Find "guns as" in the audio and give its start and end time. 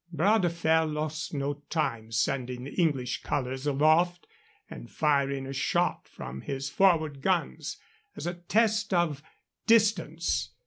7.21-8.25